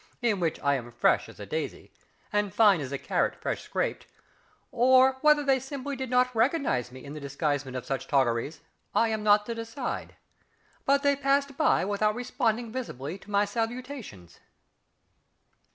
[0.23, 1.91] in which I am fresh as a daisy,
[2.33, 4.07] and fine as a carrot fresh scraped,
[4.71, 8.61] or whether they simply did not recognise me in the disguisement of such toggeries,
[8.95, 10.15] I am not to decide
[10.85, 14.39] but they passed by without responding visibly to my salutations.